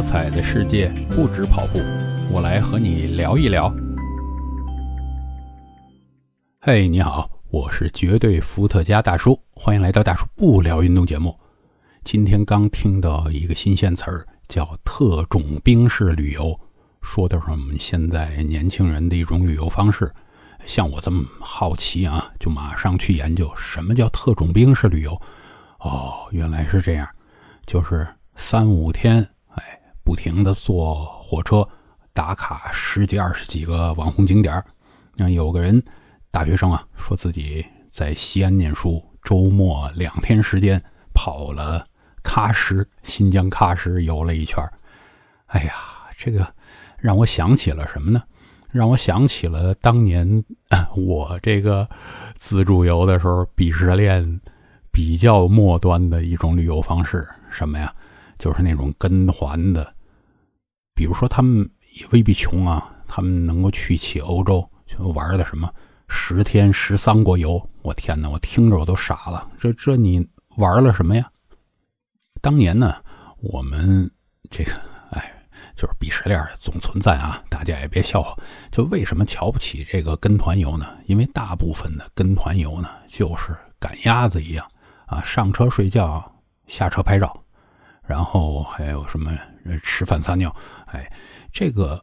[0.00, 1.78] 多彩的世界不止跑步，
[2.32, 3.70] 我来和你聊一聊。
[6.58, 11.38] 嘿，你好，我是绝对伏特加大叔，欢迎来到大叔不聊运动节目。
[12.02, 16.58] 今天刚听到一个新鲜词儿，叫特种兵式旅游，
[17.02, 20.10] 说的是我们现在年轻人的一种旅游方式。
[20.64, 25.12] 像我这么好奇啊，就马上去研究什么叫特种兵式旅游。
[25.80, 27.06] 哦，原来是这样，
[27.66, 29.28] 就是三五天。
[30.10, 31.64] 不停的坐火车
[32.12, 34.60] 打卡十几二十几个网红景点
[35.14, 35.80] 那有个人
[36.32, 40.82] 大学生啊，说自己在西安念书，周末两天时间
[41.14, 41.86] 跑了
[42.24, 44.68] 喀什，新疆喀什游了一圈
[45.46, 45.74] 哎呀，
[46.18, 46.44] 这个
[46.98, 48.20] 让我想起了什么呢？
[48.72, 50.44] 让我想起了当年
[50.96, 51.88] 我这个
[52.34, 54.40] 自助游的时候，鄙视链
[54.90, 57.94] 比较末端的一种旅游方式，什么呀？
[58.38, 59.94] 就是那种跟团的。
[61.00, 65.72] 比如说，他们也未必穷啊，他们能够去起欧洲去玩的什么
[66.10, 69.48] 十天十三国游，我天哪，我听着我都傻了。
[69.58, 70.22] 这这你
[70.58, 71.26] 玩了什么呀？
[72.42, 72.94] 当年呢，
[73.38, 74.10] 我们
[74.50, 74.72] 这个
[75.12, 75.32] 哎，
[75.74, 78.36] 就是鄙视链总存在啊，大家也别笑话。
[78.70, 80.86] 就为什么瞧不起这个跟团游呢？
[81.06, 84.70] 因为大部分的跟团游呢，就是赶鸭子一样
[85.06, 86.30] 啊，上车睡觉，
[86.66, 87.34] 下车拍照。
[88.02, 89.34] 然后还有什么
[89.82, 90.54] 吃饭撒尿？
[90.86, 91.10] 哎，
[91.52, 92.02] 这个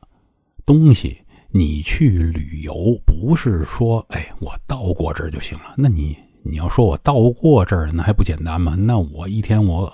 [0.65, 1.17] 东西
[1.49, 5.73] 你去旅游不是说哎我到过这儿就行了？
[5.77, 8.75] 那你你要说我到过这儿，那还不简单吗？
[8.75, 9.91] 那我一天我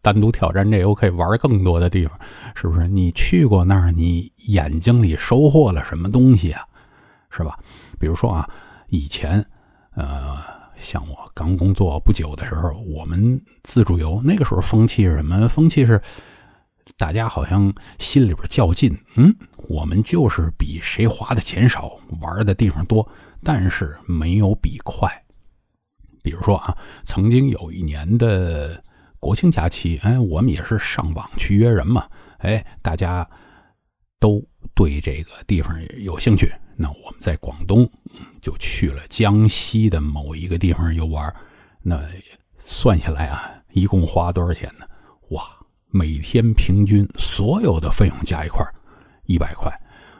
[0.00, 2.18] 单独挑战这，我可以玩更多的地方，
[2.54, 2.86] 是不是？
[2.88, 6.62] 你去过那儿，你眼睛里收获了什么东西啊？
[7.30, 7.58] 是吧？
[7.98, 8.48] 比如说啊，
[8.88, 9.44] 以前
[9.94, 10.54] 呃。
[10.80, 15.48] 像我刚工作不久的时候，我们自助游那个时候风气是什么？
[15.48, 15.98] 风气是
[16.96, 19.34] 大家好像心里边较劲，嗯，
[19.68, 23.08] 我们就是比谁花的钱少，玩的地方多，
[23.42, 25.10] 但是没有比快。
[26.22, 28.82] 比如说啊，曾经有一年的
[29.18, 32.06] 国庆假期，哎，我们也是上网去约人嘛，
[32.38, 33.28] 哎，大家
[34.20, 34.42] 都
[34.74, 36.52] 对这个地方有兴趣。
[36.76, 37.88] 那我们在广东，
[38.40, 41.34] 就去了江西的某一个地方游玩。
[41.82, 42.00] 那
[42.66, 44.86] 算下来啊，一共花多少钱呢？
[45.30, 45.44] 哇，
[45.96, 48.66] 每天平均所有的费用加一块
[49.26, 49.72] 一百块。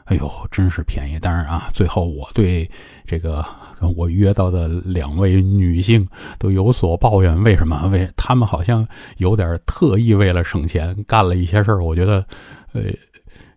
[0.05, 1.19] 哎呦，真是便宜！
[1.19, 2.71] 当然啊，最后我对
[3.05, 3.45] 这个
[3.97, 6.07] 我约到的两位女性
[6.39, 7.43] 都有所抱怨。
[7.43, 7.89] 为什么？
[7.89, 8.87] 为他们好像
[9.17, 11.83] 有点特意为了省钱干了一些事儿。
[11.83, 12.25] 我觉得，
[12.73, 12.83] 呃，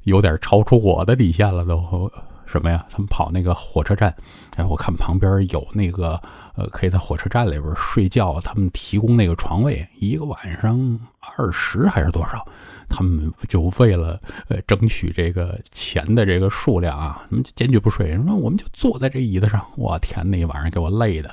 [0.06, 2.12] 有点超出我的底线了都。
[2.46, 2.86] 什么呀？
[2.90, 4.16] 他们跑那个火车站，
[4.56, 6.20] 哎，我看旁边有那个，
[6.56, 10.98] 呃，可以在火车站里边睡觉，他们提供那个床位，一个晚上
[11.38, 12.46] 二十还是多少？
[12.90, 19.66] 他们就为了呃争取这个钱的这个数量啊，他们坚决不睡，说我们就坐在这椅子上。
[19.76, 21.30] 我天，那一晚上给我累的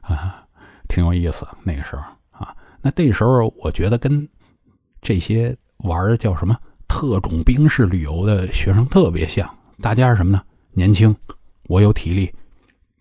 [0.00, 0.44] 啊，
[0.88, 1.46] 挺有意思。
[1.62, 4.26] 那个时候啊，那那时候我觉得跟
[5.02, 6.56] 这些玩叫什么
[6.86, 9.48] 特种兵式旅游的学生特别像。
[9.80, 10.40] 大家是什么呢？
[10.72, 11.14] 年轻，
[11.64, 12.32] 我有体力，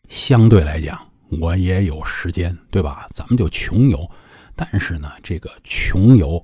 [0.10, 1.00] 相对来讲
[1.42, 3.08] 我也有时间，对吧？
[3.12, 4.10] 咱们就穷游，
[4.56, 6.42] 但是呢，这个穷游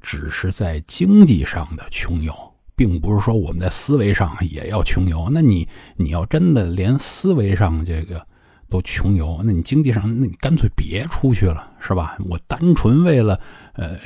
[0.00, 2.34] 只是在经济上的穷游，
[2.74, 5.28] 并不是说我们在思维上也要穷游。
[5.30, 8.26] 那你你要真的连思维上这个
[8.68, 12.16] 都穷游，那你经济上，那你干脆别出去了，是吧？
[12.28, 13.40] 我单纯为了
[13.74, 13.98] 呃，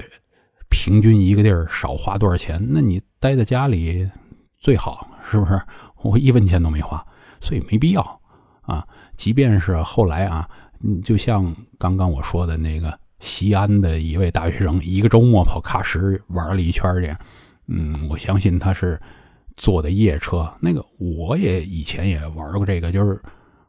[0.69, 4.09] 平均一个地儿少花多少钱，那你待在家里
[4.59, 5.07] 最好。
[5.31, 5.63] 是不是
[6.03, 7.07] 我一分钱都没花，
[7.41, 8.21] 所以没必要
[8.63, 8.85] 啊。
[9.17, 10.49] 即便是后来啊，
[10.83, 17.17] 嗯，就像刚刚我说的那个西安的一位大学生，一个周末跑喀什玩了一圈这样，
[17.69, 19.01] 嗯，我相信他是
[19.57, 20.53] 坐的夜车。
[20.59, 23.21] 那个我也以前也玩过这个，就是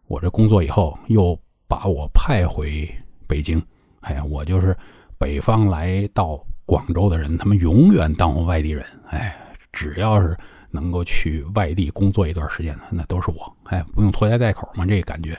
[0.07, 2.89] 我这工作以后又把我派回
[3.28, 3.62] 北京。
[4.00, 4.75] 哎呀，我就是
[5.19, 8.83] 北方来到广州的人，他们永远当我外地人。
[9.09, 9.38] 哎，
[9.71, 10.36] 只要是。
[10.74, 15.38] 能够去外地工作一段时间的，那都是我，哎，不用拖家带口嘛，这个感觉。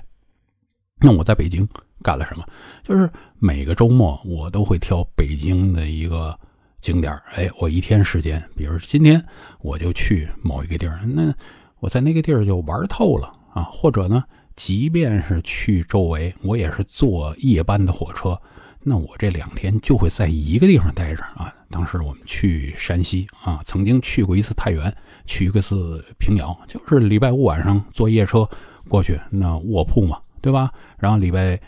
[1.00, 1.67] 那我在北京
[2.03, 2.45] 干了什么？
[2.83, 3.09] 就是
[3.39, 6.39] 每个周末我都会挑北京的一个
[6.81, 9.25] 景点哎，我一天时间，比如今天
[9.61, 11.33] 我就去某一个地儿，那
[11.79, 13.63] 我在那个地儿就玩透了啊。
[13.63, 14.25] 或者呢，
[14.57, 18.39] 即便是去周围，我也是坐夜班的火车。
[18.85, 21.55] 那我这两天就会在一个地方待着啊。
[21.71, 24.93] 当时我们去山西啊，曾经去过一次太原，
[25.25, 28.47] 去一次平遥，就是礼拜五晚上坐夜车
[28.89, 30.69] 过去，那卧铺嘛，对吧？
[30.99, 31.59] 然后礼拜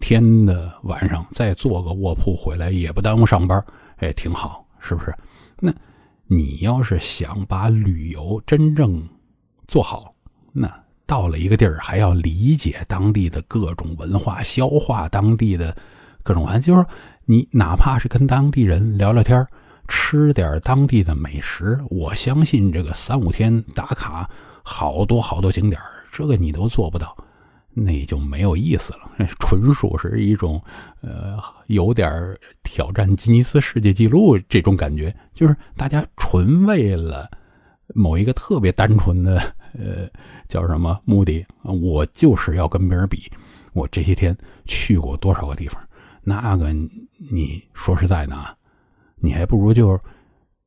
[0.00, 3.62] 天的晚上再坐个卧铺回来，也不耽误上班，
[3.98, 5.14] 哎，挺好，是不是？
[5.60, 5.72] 那
[6.26, 9.06] 你要是想把旅游真正
[9.68, 10.12] 做好，
[10.52, 10.68] 那
[11.06, 15.76] 到了一个地儿还要理解当地的各种文化，消化当地的
[16.22, 16.84] 各种玩，就是
[17.24, 19.46] 你哪怕是跟当地人聊聊天，
[19.86, 24.28] 吃点当地的美食，我相信这个三五天打卡
[24.62, 25.80] 好多好多景点，
[26.10, 27.16] 这个你都做不到。
[27.82, 30.62] 那也就没有意思了， 纯属是一种，
[31.00, 31.38] 呃，
[31.68, 37.26] 有点挑战吉尼斯世界纪录这种感觉，就是大家纯为了
[37.94, 39.38] 某一个特别单纯的，
[39.78, 40.06] 呃，
[40.46, 41.42] 叫什么目的？
[41.62, 43.32] 我就是要跟别人比，
[43.72, 44.36] 我这些天
[44.66, 45.82] 去过多少个地方？
[46.22, 46.70] 那个
[47.30, 48.54] 你说实在的啊，
[49.16, 49.98] 你还不如就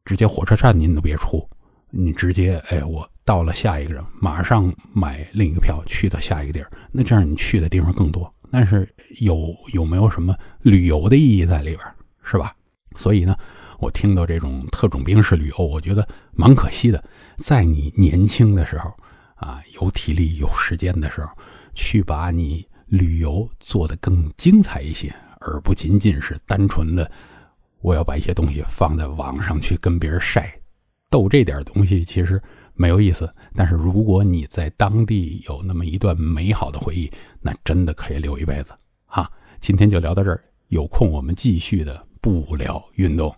[0.03, 1.47] 直接火车站您都别出，
[1.91, 3.07] 你直接哎我。
[3.25, 8.31] 到了下一个人，马上买另一个票去到下一个地儿，那这样你去的地方更多。
[8.51, 8.87] 但是
[9.21, 11.79] 有有没有什么旅游的意义在里边，
[12.23, 12.53] 是吧？
[12.95, 13.35] 所以呢，
[13.79, 17.03] 我听到这种特种兵式旅游，我觉得蛮可惜的。
[17.37, 18.93] 在你年轻的时候
[19.35, 21.31] 啊，有体力有时间的时候，
[21.73, 27.09] 去把你旅游做得更精彩一些，而不仅仅是单纯的
[27.81, 30.53] 我要把一些东西放在网上去跟别人晒，
[31.09, 32.39] 斗这点东西其实。
[32.75, 37.11] 没有意思，但是如果你在当地有那么一段美好的回忆，
[37.41, 38.73] 那真的可以留一辈子
[39.05, 39.29] 啊。
[39.59, 43.33] 今天就聊到这儿，有空我们继续的不聊运动。